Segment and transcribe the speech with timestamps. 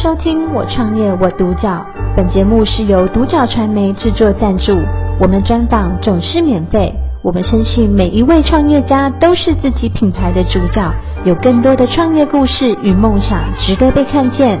[0.00, 1.84] 收听我创业我独角，
[2.16, 4.78] 本节目是由独角传媒制作赞助，
[5.20, 6.94] 我们专访总是免费。
[7.20, 10.88] 我们相信每一位创业家都是自己品牌的主角，
[11.24, 14.60] 有更多的创业故事与梦想值得被看见。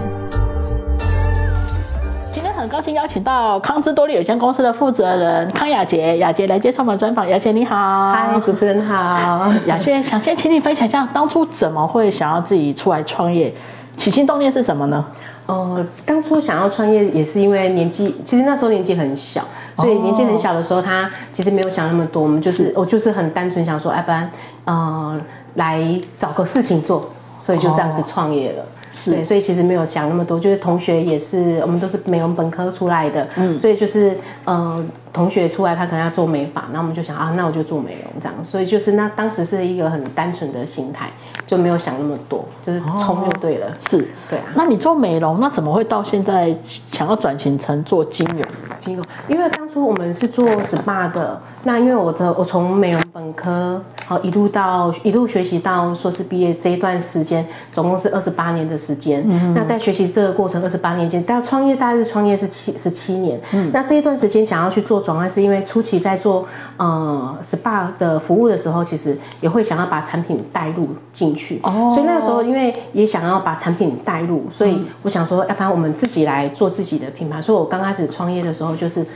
[2.32, 7.28] 今天很高兴邀请到康之多利有限公司的负责人康雅洁，雅洁来接受我们专访。
[7.28, 9.52] 雅洁你好，嗨，主持人好。
[9.66, 13.54] 雅洁想先请你分享一下，当初怎么会想要自己出来创业？
[13.96, 15.06] 起心动念是什么呢？
[15.48, 19.46] 呃，当初想要创业也是因为年纪，其实那时候年纪很小，
[19.76, 24.30] 所以年纪很小的时候，他其实没有想那么多，我们就是我就是很单纯想说，要不然
[24.66, 25.18] 呃
[25.54, 25.82] 来
[26.18, 28.66] 找个事情做，所以就这样子创业了。
[28.92, 29.10] 是。
[29.12, 34.84] 对，所以其实没有想那么多，就是同学也是，我们都是美容本科出来的，嗯，所以就是，呃，
[35.18, 41.10] 同学出来他可能要做美发，那我们就想啊，那我就做美容这样，所以就是那当时是一个很单纯的心态，
[41.44, 43.66] 就没有想那么多，就是冲就对了。
[43.66, 44.44] 哦、是，对啊。
[44.54, 46.56] 那你做美容，那怎么会到现在
[46.92, 48.42] 想要转型成做金融？
[48.78, 51.40] 金融，因为当初我们是做 SPA 的。
[51.64, 59.24] 那因为我的我从美容本科好一路到一路学习到硕士毕业这一段时间，总共是二十八年的时间。
[59.28, 59.54] 嗯。
[59.54, 63.40] 那在学习这个过程二十八年间，但创业大概是创业是七十七年。
[63.52, 63.72] 嗯。
[63.74, 71.60] 那这一段时间想要去做转换，是因为初期在做呃 SPA 的服务的时候，其实也会想要把产品带入进去。
[71.62, 71.90] 哦。
[71.94, 77.40] 所以那个时候因为也想要把产品带入，所以我想说，要不然我们自己来做自己的品牌。
[77.40, 79.06] 所以我刚开始创业的时候就是。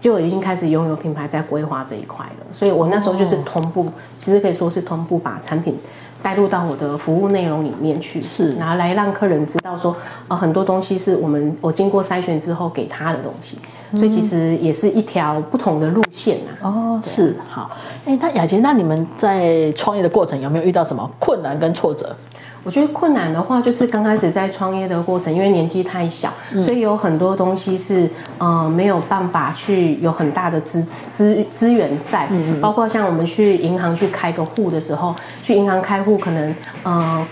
[0.00, 5.78] 就已经开始拥有品牌在规划这一块了，所以我那时候就是同步，哦、其实可以说是同步把产品
[6.22, 9.94] 带入到我的服务内容里面去，是，然后来让客人知道说，
[10.28, 13.58] 呃，很多东西是我们我经过筛选之后给他的东西，
[13.94, 16.68] 所以其实也是一条不同的路线呐、啊。
[16.68, 17.70] 哦，是，好，
[18.06, 22.16] 哎，那雅洁，那你们在创业的过程有没有遇到什么困难跟挫折？
[22.62, 32.28] 我觉得困难的话，就是刚开始在创业的过程，因为年纪太小，嗯、所以有很多东西是呃没有办法去有很大的支持资资源在，
[32.60, 37.26] 包括像我们去银行去开个户的时候，去银行开户可能呃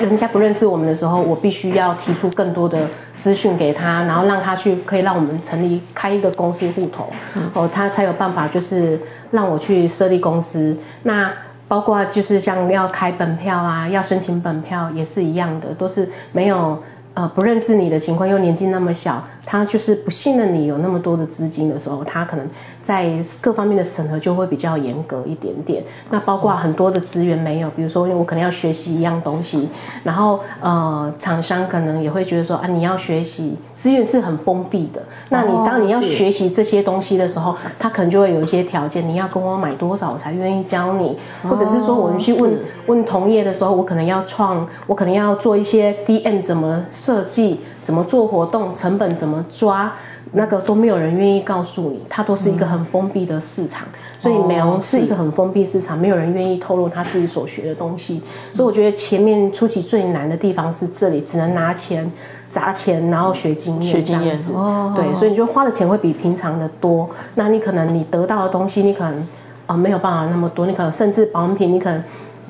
[0.00, 9.00] 人家不认识我们的时候，我必须要提出更多的资讯给他，然后让他去可以让我们成立开一个公司户头，嗯、哦他才有办法就是
[9.32, 10.76] 让我去设立公司。
[11.02, 11.32] 那。
[11.70, 16.82] 包括就是像要开本票啊，要申请本票也是一样的，都是没有。
[17.12, 22.46] 呃，不认识你的情况，又年纪那么小，他就是不信任你有那么多的资金的时候，他可能
[22.82, 23.10] 在
[23.40, 25.82] 各方面的审核就会比较严格一点点。
[26.10, 29.68] 那包括很多的资源没有，比如说我可能要学习一样东西，
[30.04, 35.02] 然后呃，厂商可能也会觉得说啊，你要学习，资源是很封闭的。
[35.30, 46.84] 那你当你要学习这些东西的时候，他可能就会有一些条件，你要跟我买多少我才愿意教你，或者是说我们去问问同业的时候，我可能要创，我可能要做一些 DM 怎么。
[46.90, 49.94] 设计怎么做活动，成本怎么抓，
[50.32, 62.12] 那个都没有人愿意告诉你，它都是一个很封闭的市场，嗯、所以美容是一个很封闭市场，没有人愿意透露他自己所学的东西，所以我觉得前面初期最难的地方是这里，只能拿钱
[62.50, 69.26] 砸钱，然后学经验这样子，哦、对，所以你就花的钱会比平常的多，那你可能你得到的东西，你可能啊、
[69.68, 72.02] 呃、没有办法那么多，你可能甚至保养品，你可能。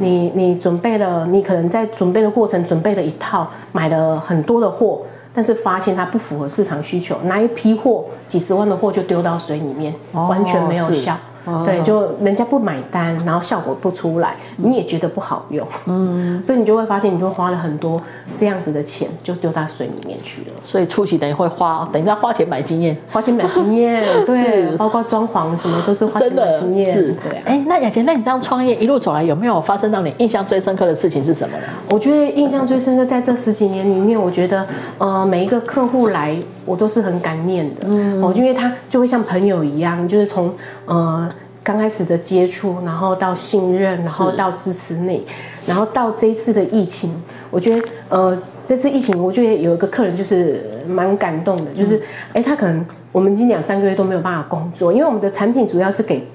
[0.03, 5.03] 你你准备了，你可能在准备的过程准备了一套，买了很多的货，
[5.35, 11.19] 但是发现它不符合市场需求，拿一批货几十万的货就丢到水里面，哦、完全没有效。
[11.65, 18.01] 对，就人家不买单，然后效果不出来，你也觉得不好用，嗯， 所以你就会发现，你就花了很多
[18.37, 20.57] 这样子的钱，就丢到水里面去了。
[20.65, 27.43] 所以初期等于会花，等于在花钱买经验，花钱买经验， 对，包括装潢什么都是花钱买经验，是，对啊。
[27.47, 31.65] 哎，那雅洁，那你这样创业一路走来，有没有发生让你印象最深刻的事情是什么呢？
[31.89, 34.67] 我觉得印象最深刻，在这十几年里面，我觉得，
[34.99, 36.37] 呃，每一个客户来，
[36.71, 40.55] 我都是很感念的，嗯，哦，因为他就会像朋友一样，就是从，
[40.87, 41.31] 呃。
[41.63, 45.27] 刚开始的接触，然后到信任，然后到支持你，
[45.67, 51.99] 然后到这一次的疫情，我觉得呃这次疫情，我觉得有一个客人就是蛮感动的，就是
[52.33, 56.27] 哎、嗯、他可能我们已经两三个月都没有办法工作，因为我们的产品主要是给。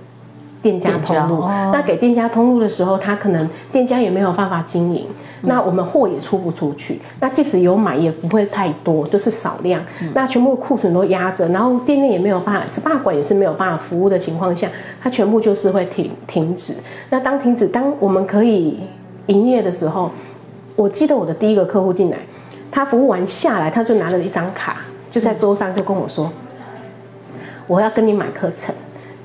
[0.65, 5.07] 店家通路，哦、那给店家通路的时候，他可能店家也没有办法经营，
[5.43, 14.71] 嗯、那我们货也出不出去，那即使有买也不会太多，就是少量，嗯、那全部库存都压着，然后店内也没有办法，SPA 馆也是没有办法服务的情况下，
[15.03, 16.73] 它全部就是会停停止。
[17.11, 18.79] 那当停止，当我们可以
[19.27, 20.09] 营业的时候，
[20.75, 22.17] 我记得我的第一个客户进来，
[22.71, 24.77] 他服务完下来，他就拿了一张卡，
[25.11, 26.31] 就在桌上就跟我说，
[27.29, 27.35] 嗯、
[27.67, 28.73] 我要跟你买课程。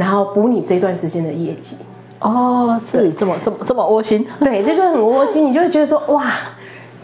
[0.01, 1.77] 然后补你这段时间的业绩。
[2.21, 6.25] 哦，是这么这么这么窝心，对，这就很窝心，你就会觉得说 哇，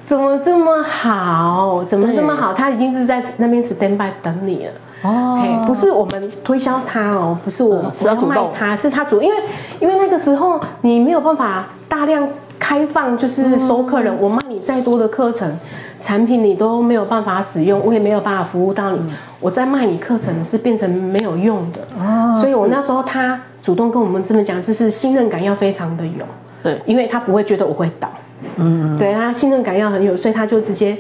[0.03, 1.85] 怎么这么好？
[1.85, 2.55] 怎么这么好？
[2.55, 4.73] 他已经是在那边 stand by 等你了。
[5.03, 9.37] 哦，不是我们推销他哦，不是我们要卖他，是他主，因为
[9.79, 12.29] 因为那个时候你没有办法大量
[12.59, 15.59] 开放，就是收客人，我卖你再多的课程
[16.07, 21.81] 产品，你都没有办法使用，我也没有办法服务到你，我在卖你课程是变成没有用的。
[21.99, 26.25] 哦，所以我那时候他主动跟我们这么讲，就是信任感要非常的有，
[26.63, 28.09] 对，因为他不会觉得我会倒，
[28.55, 30.97] 嗯，对，他信任感要很有，所以他就直接。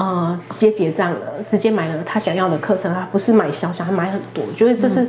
[0.00, 1.20] 呃，直接结账了，
[1.50, 5.04] 直接买了他想要的课程，他不是买小小，他买很多，我觉得这是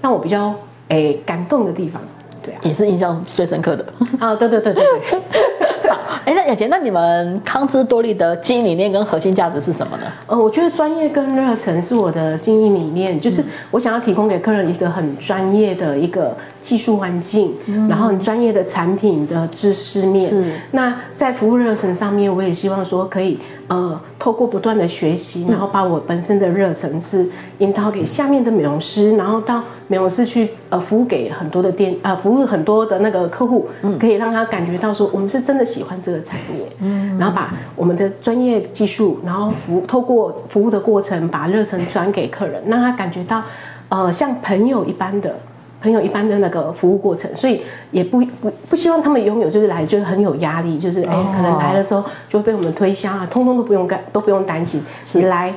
[0.00, 0.54] 让我比较
[0.88, 2.00] 诶感动的地方，
[2.42, 3.84] 对啊，也是印象最深刻的。
[4.18, 5.20] 啊，对对对对对。
[5.92, 10.04] 好，哎，那雅洁，那你们康姿多利的经营理念跟核心价值是什么呢？
[10.26, 16.36] 呃，我觉得专业跟热忱是我的经营理念，就是我想要提供给客人一个很专业的一个。
[16.62, 17.56] 技术环境，
[17.88, 20.30] 然后很专业的产品的知识面。
[20.30, 20.44] 是。
[20.70, 27.28] 那在服务热忱上面，我也希望说可以呃透过不断的学习，然后把我本身的热忱是
[27.58, 33.68] 引导给下面的美容师，然后到美容师去呃服务给很多的店呃服务很多的那个客户，
[33.98, 36.68] 可以让他感觉到说我们是真的喜欢这个产业。
[36.78, 37.18] 嗯。
[37.18, 43.42] 然后把我们的专业技术，然后服透过服务的过程，把热忱转给客人，让他感觉到
[43.88, 45.36] 呃像朋友一般的。
[45.82, 54.80] 朋友一般的那个服务过程，所以也不不不希望他们拥有就是来就是很有压力，就是哎、欸、可能来的时候就会被我们推销啊，通通都不用干都不用担心，
[55.12, 55.52] 你来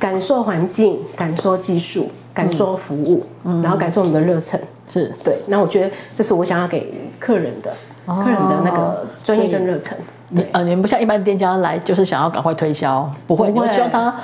[0.00, 4.58] 感受环境，感受技术，感受服务，嗯、然后感受我们的热忱，
[4.92, 5.12] 是。
[5.22, 7.72] 对，那我觉得这是我想要给客人的，
[8.06, 9.96] 客人的那个专业跟热忱。
[10.34, 14.14] 你呃，你们不像一般店家来，就是想要赶快推销，不会，我希望他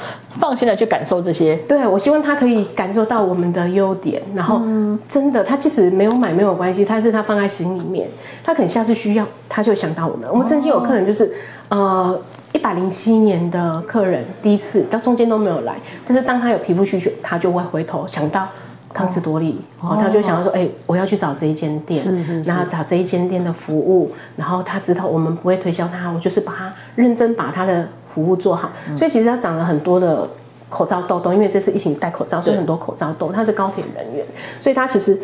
[0.40, 1.54] 放心的去感受这些。
[1.68, 4.62] 对，我希望他可以感受到我们的优点，然后
[5.06, 8.08] 真的，他即使没有买没有关系，但是他放在心里面，
[8.42, 10.26] 他可能下次需要，他就会想到我们。
[10.30, 11.30] 我们曾经有客人就是，
[11.68, 12.18] 呃，
[12.54, 15.74] 一百零七年的客人，第一次到中间都没有来，
[16.06, 18.48] 但是当他有皮肤需求，他就会回头想到。
[18.92, 30.28] 康姿多利，哦，他就想要说，哎，我要去找这一间店，是是是，然后找这一间店的服务，然后他知道我们不会推销他，我就是把他认真把他的服务做好，嗯、所以其实他长了很多的
[30.70, 34.24] 口罩痘痘，因为这次疫情戴口罩，所以很多口罩痘，他是高铁人员，
[34.60, 35.20] 所以他其实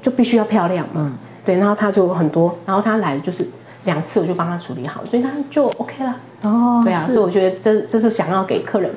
[0.00, 1.12] 就必须要漂亮嘛，嗯，
[1.44, 3.46] 对，然后他就很多，然后他来就是
[3.84, 8.92] 两次我就帮他处理好，所以他就 OK 了，哦，对啊，所以我觉得这这是想要给客人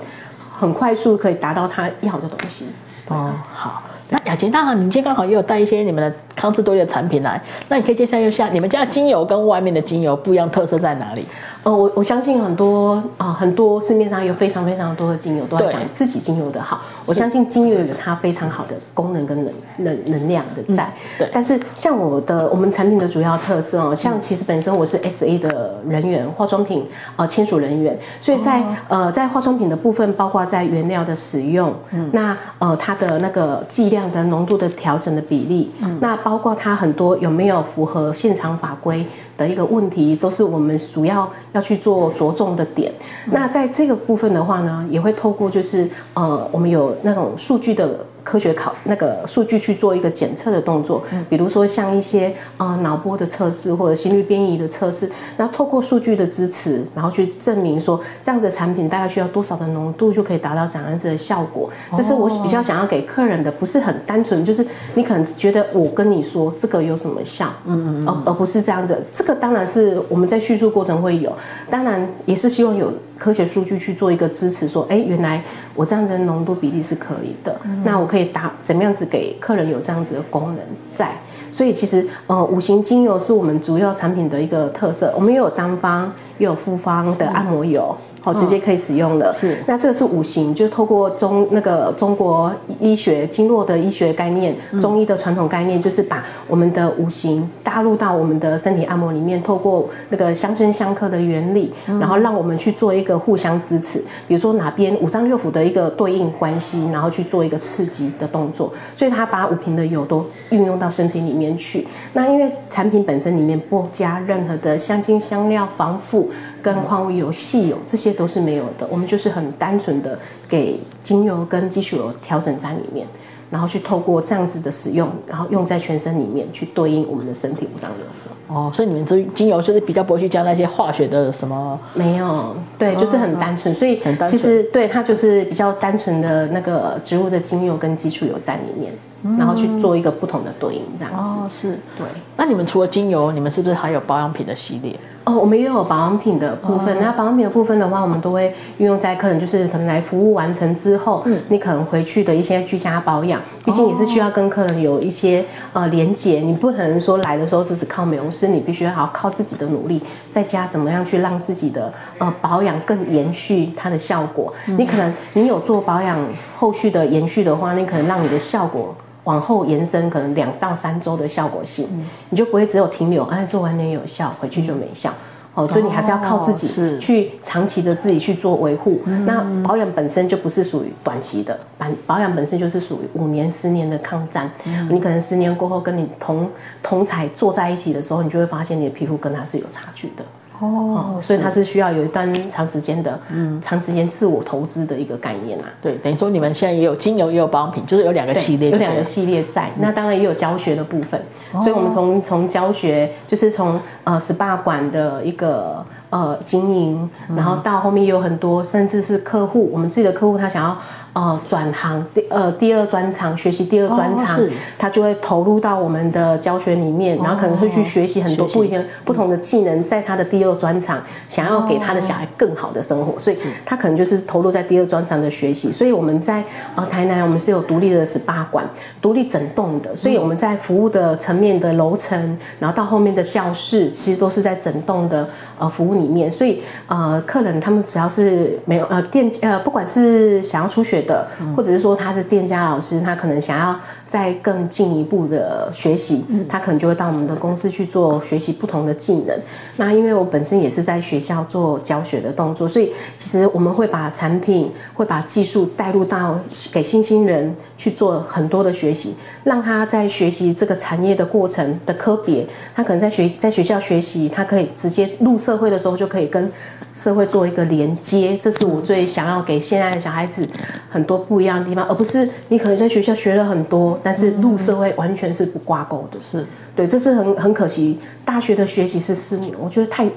[0.51, 2.67] 很快速可以达到他要的东西，
[3.07, 3.81] 哦，好。
[4.09, 11.25] 那雅洁，当然，你今天刚好也有带一些你们的康姿多力的产品来，那你可以介绍一下你们家的精油跟外面的精油不一样，特色在哪里？
[11.63, 16.81] 呃，我我相信很多啊、呃，很多市面上有非常非常多的精油都在讲自己精油的好。
[17.05, 20.83] 我相信精油有它非常好的功能跟能能能量的在。
[20.83, 21.29] 嗯、对。
[21.31, 26.85] 但是像我的我们产品的主要特色哦，像其实本身我是 SA 的人员，化妆品
[27.15, 39.05] 呃签署人员，所以在、哦、呃在化妆品的部分，包括在原料的使用，嗯，那呃它的那个剂量的浓度的调整的比例，嗯，那包括它很多有没有符合现场法规
[39.37, 41.13] 的一个问题，都是我们主要。
[41.53, 42.91] 要去做着重的点，
[43.29, 47.99] 那在这个部分的话呢，也会透过就是呃，我们有那种数据的。
[48.23, 61.69] 科学考那个数据去做一个检测的动作，比如说像一些呃脑波的测试或者心率变异的测试，然后透过数据的支持，然后去证明说这样子的产品大概需要多少的浓度就可以达到怎样子的效果。
[61.95, 69.03] 这是我比较想要给客人的，不是很单纯，就是你可能觉得我跟你说这个有什么效，嗯嗯，而而不是这样子。
[69.11, 71.33] 这个当然是我们在叙述过程会有，
[71.69, 75.43] 当然也是希望有科学数据去做一个支持，说哎原来
[75.75, 78.07] 我这样子的浓度比例是可以的，那我。
[78.13, 80.59] 可以打怎么样子给客人有这样子的功能
[80.93, 81.17] 在，
[81.51, 87.97] 所以其实呃五行精油是我们主要产品的一个特色，我们又有单方又有复方的按摩油。
[87.99, 89.33] 嗯好，直接可以使用了。
[89.33, 103.99] 是，那这个是五行，就透过中那个中国医学经络的医学概念，中医的传统概念，就是把我们的五行搭入到我们的身体按摩里面，透过那个相生相克的原理，然后让我们去做一个互相支持。
[104.25, 108.71] 比如说哪边五脏六腑的一个对应关系，然后去做一个刺激的动作。
[108.95, 111.85] 所以他把五瓶的油都运用到身体里面去。
[112.13, 116.31] 那因为产品本身里面不加任何的香精、香料、防腐。
[116.63, 120.17] 跟矿物油、细油这些都是没有的，我们就是很单纯的
[120.47, 123.05] 给精油跟基础油调整在里面，
[123.51, 128.33] 然后去透过这样子的使用，然后用在全身里面去对应我们的身体五脏六腑。
[128.47, 131.79] 哦，所以你们这精油就是比较不会去加那些化学的什么？
[131.93, 138.93] 没有，对，就是很单纯，哦、所以其实对它就是比较单纯的那个植物的精油跟基础油在里面。
[139.37, 141.19] 然后去做一个不同的对应，这样子。
[141.19, 141.79] 哦，是。
[141.97, 142.05] 对。
[142.35, 144.99] 那你们除了精油，你们是不是还有保养品的系列？
[145.25, 146.97] 哦，我们也有保养品的部分。
[146.97, 156.39] 哦、那保养品的部分的话，我们都会运用在客人就是可能来服务完成之后，嗯，你可能回去的一些居家保养，毕竟也是需要跟客人有一些呃连结。
[156.39, 164.53] 你不可能说来的时候就是靠美容师，你必须要好靠自己的努力，在家怎么样去让自己的呃保养更延续它的效果。
[164.67, 166.19] 嗯、你可能你有做保养
[166.57, 168.93] 后续的延续的话，你可能让你的效果。
[169.23, 175.13] 往后延伸可能两到三周的效果性，嗯、你就不会只有停留，哎，做完脸有效，回去就没效。
[175.55, 176.67] 哦，所以你还是要靠自己
[176.99, 179.01] 去长期的自己去做维护。
[179.05, 184.49] 嗯、那保养本身就不是属于短期的，保保养本身就是属于五年、十年的抗战。
[184.65, 186.49] 嗯、你可能十年过后跟你同
[186.81, 190.23] 同才坐在一起的时候，你就会发现你的皮肤跟它是有差距的。
[190.59, 195.65] 哦，所以它是需要有一段长时间的，嗯，长时间自我投资的一个概念啊。
[195.81, 199.69] 对，等于说你们现在也有精油，也有保养品，就是有两个系列，有两个系列在。
[199.75, 210.77] 嗯、那当然也有教学的部分，哦、所以我们从从教学，就是从呃 SPA 馆的一个呃经营，然后到后面有很多，甚至是客户，我们自己的客户他想要。
[211.13, 225.71] 呃，转行第呃第二专长，学习第二专长，哦、他就会投入到我们的教学里面，然后可能会去学习很多不一样、哦、不同的技能，在他的第二专长，想要给他的小孩更好的生活，哦、所以他可能就是投入在第二专长的学习。
[225.71, 226.43] 所以我们在
[226.75, 228.65] 呃台南，我们是有独立的 SPA 馆，
[228.99, 235.29] 独立整栋的，所以我们在服务的层面的楼层，然后到后面的教室，其实都是在整栋的
[235.59, 236.31] 呃服务里面。
[236.31, 241.02] 所以呃客人他们只要是没有呃店呃不管是想要出学。
[241.03, 249.39] 的，或者是说他是店家老师，他可能想要再更进一步的学习，他可能就会到我们的公司去做学习不同的技能。
[249.77, 256.39] 那因为我本身也是在学校做教学的动作，所以其实我们会把产品、会把技术带入到
[256.71, 266.51] 给新兴人去做很多的学习，让他在学习这个产业的过程的科别，他可能在学在学校学习，他可以直接入社会的时候就可以跟
[266.93, 268.37] 社会做一个连接。
[268.41, 270.47] 这是我最想要给现在的小孩子。
[270.93, 276.19] 很多不一样的地方，而不是你可能在学校学了很多，但是入社会完全是不挂钩的。
[276.23, 276.45] 是，
[276.75, 277.97] 对，这是很很可惜。
[278.23, 280.09] 大学的学习是四年，我觉得太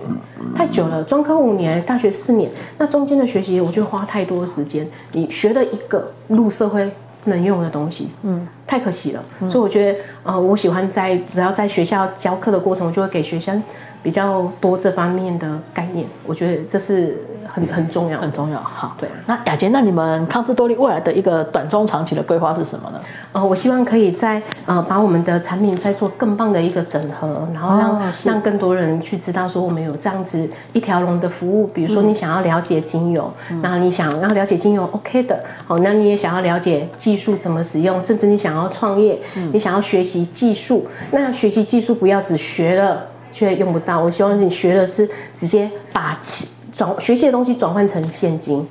[0.55, 1.03] 太久了。
[1.03, 4.87] 专科五年，大学四年，那中间的学习我觉得花太多时间。
[5.13, 6.93] 你学了一个入社会
[7.25, 9.25] 能用的东西，嗯，太可惜了。
[9.41, 13.63] 嗯、所以我觉得，呃，我喜欢在只要在学校教课的过程，我就会给学生。
[14.03, 17.17] 比较多这方面的概念，我觉得这是
[17.57, 18.61] 很很重要，很重要。
[18.61, 19.09] 好，对。
[19.25, 23.01] 那雅洁，那你们康姿多利未来的一个短中长期的规划是什么呢？
[23.33, 31.67] 呃，我希望可以在呃把我们的产品再做更棒的一个整合，然后让、哦、让更多人去知道说我们有这样子一条龙的服务。
[31.67, 33.33] 比如说你想要了解精油，
[33.63, 43.07] 那、嗯、你想要了解精油 OK 的，好，那你也想要了解技术怎么使用，甚至你想要创业，嗯、你想要学习技术，那学习技术不要只学了。
[43.37, 44.01] 却用不到。
[44.01, 48.67] 我希望你学的是直接把钱转学习的东西转换成现金。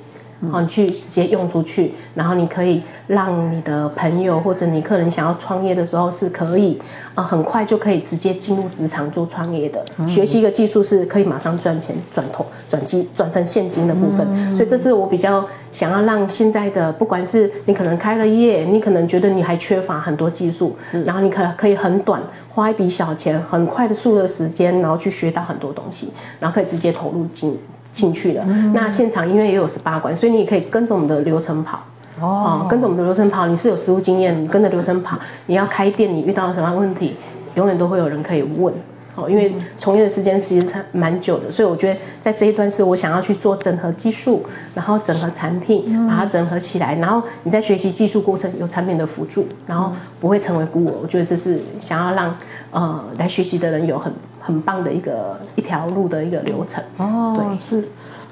[0.50, 6.78] 好，你去直接用出去，然后你可以让你的朋友或者你客人想要创业的时候是可以，
[7.14, 9.84] 啊，很快就可以直接进入职场做创业的。
[10.06, 14.54] 学习一个技术是可以马上赚钱，转投转机转成现金的部分。
[14.54, 20.76] 所以这是我比较想要让现在的，不管是你可能开了业，你可能觉得你还缺乏很多技术，
[21.06, 27.58] 然后你可可以很短花一笔小钱，很快的速的时间，然后去学到很多东西，然后可以直接投入进。
[27.96, 31.80] 进去的，嗯、那现场因为也有 SPA 馆，所以你也可以跟着我们的流程跑。
[32.20, 37.16] 哦、嗯，跟着我们的流程跑，你是有实务经验，你跟着流程跑，你要开店，你遇到什么问题，
[37.54, 38.72] 永远都会有人可以问。
[39.16, 44.44] 哦，因为从业的时间其实蛮久的，所以我觉得在这一段是我想要去做整合技术，
[44.74, 50.92] 然后整合产品，把它整合起来，然后你在学习技术过程有产品的辅助，然后不会成为孤儿。
[51.02, 52.36] 我觉得这是想要让
[52.70, 56.84] 呃来学习的人有很很棒的一个一条路的一个流程。
[56.98, 57.88] 哦，对，是。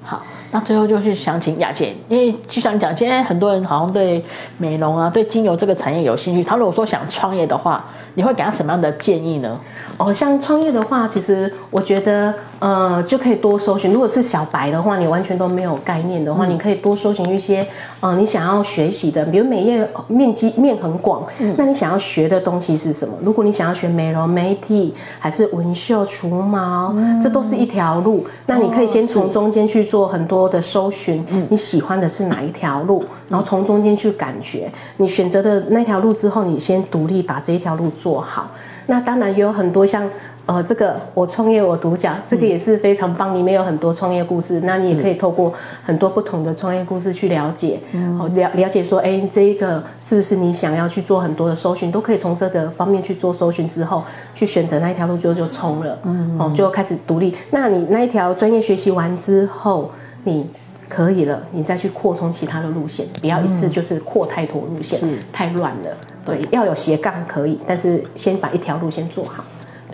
[0.06, 4.22] 好，那最后就是想请雅姐，因为就像你讲，现在很多人好像对
[4.58, 9.60] 美容啊、对精油这个产业有兴趣，他如果说想创业的话，你会给他什么样的建议呢？
[9.98, 12.34] 哦，像创业的话，其实我觉得。
[12.64, 13.92] 呃，就可以多搜寻。
[13.92, 17.66] 如果是小白的话，你完全都没有概念的话，嗯、你可以多搜寻一些，
[18.00, 23.18] 呃，你想要学习的，比如美业面积面很广，嗯，那你想要学的东西是什么？
[23.22, 28.24] 如果你想要学美容美体，还是纹绣除毛，嗯，这都是一条路。
[28.46, 38.52] 那你可以先从中间去做很多的搜寻，嗯，你喜欢的是哪一条路，然后从中间去感觉，你选择的那条路之后，你先独立把这一条路做好。
[38.86, 40.08] 那当然也有很多像。
[40.46, 43.34] 呃，这个我创业我独角，这个也是非常棒。
[43.34, 57.34] 里面有很多创业故事，那你也可以透过很多不同的创业故事去了解，嗯，了了解说，哎，这一个是不是你想要去做很多的搜寻，都可以从这个方面去做搜寻之后，去选择那一条路就就冲了，嗯，哦，就开始独立。
[57.50, 59.92] 那你那一条专业学习完之后，
[60.24, 60.46] 你
[60.90, 65.96] 可以了，你再去扩充其他的路线，不要一次就是扩太多路线，嗯，太乱了。
[66.26, 69.42] 对，要有斜杠可以，但是先把一条路线做好。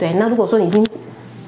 [0.01, 0.85] 对，那如果说你已经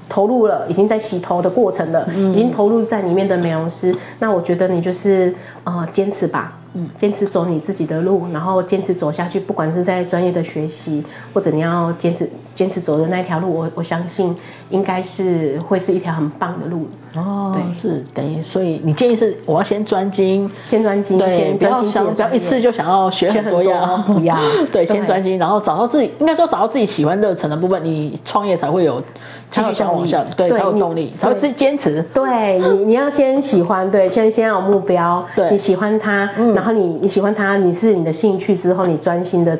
[0.08, 14.34] 投入了，已经在洗头的过程了，嗯、已经投入在里面的美容师，那我觉得你就是呃坚持吧，嗯，坚持走你自己的路，然后坚持走下去，不管是在专业的学习，或者你要坚持坚持走的那条路，我我相信
[14.70, 16.88] 应该是会是一条很棒的路。
[17.14, 24.38] 哦，对，是等于，所以你建议是我要先专精，先专精，对，不要想不要一次就想要学很多样，不要，
[24.72, 29.02] 对，先专精，然后找到自己，应该说找到自己喜欢热忱的部分，你创业才会有
[29.50, 32.02] 继续向往下，对，才有动力，才会坚持。
[32.14, 39.58] 对你，你要先喜欢，对，先先要有目标，对，你喜欢它，然后你你喜欢它，你是你的兴趣之后，你专心的。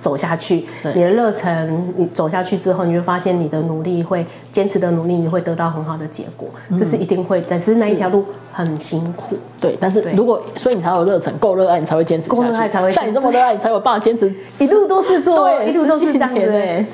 [0.00, 7.42] 走下去，你的热忱，你走下去之后，你会发现你的努力会坚持的努力，你会得到很好的结果，这是一定会。
[7.48, 9.78] 但是那一条路很辛苦，对。
[9.80, 16.40] 但是如果所以你才有热忱，够热爱你才会坚持，够热爱才会像你这么热爱，你才有办法坚持，一路都是做，一路都是这样子，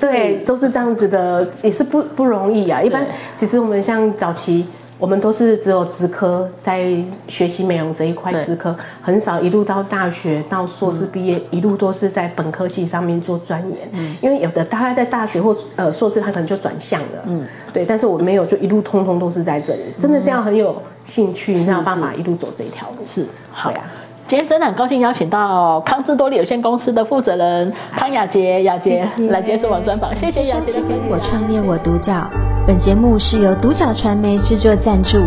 [0.01, 2.83] 对，都是这样子的，也是不不容易啊。
[2.83, 4.67] 一般其实我们像早期。
[4.99, 6.95] 我们都是只有职科在
[7.29, 13.89] 学习美容这一块职科，很少一路到大学到硕士毕业，嗯、一路都是在本科系上面做钻研。
[13.93, 17.25] 嗯，因为有的大概在大学或呃硕士，他可能就转向了。
[17.27, 22.99] 嗯，对，但是我没有，就一路通通都是在这里，真的是要很有兴趣，你才有办法一路走这一条路。
[23.05, 23.81] 是，好呀。
[24.27, 30.17] 今天真的很高兴邀请到康姿多利有限公司的负责人康雅杰，雅杰来接受我专访。
[30.17, 30.99] 谢谢雅杰的分享。
[31.11, 32.27] 我创业我独角，
[32.67, 35.19] 本节目是由独角传媒制作赞助，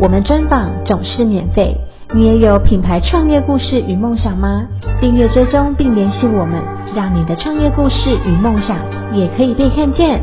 [0.00, 1.76] 我们专访总是免费。
[2.14, 4.62] 你也有品牌创业故事与梦想吗？
[5.02, 6.58] 订阅追踪并联系我们，
[6.94, 8.78] 让你的创业故事与梦想
[9.12, 10.18] 也可以被看见。